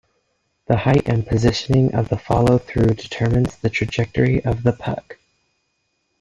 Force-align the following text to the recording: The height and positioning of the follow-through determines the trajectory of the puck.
The 0.65 0.77
height 0.77 1.07
and 1.07 1.27
positioning 1.27 1.93
of 1.93 2.09
the 2.09 2.17
follow-through 2.17 2.95
determines 2.95 3.57
the 3.57 3.69
trajectory 3.69 4.43
of 4.43 4.63
the 4.63 4.73
puck. 4.73 5.19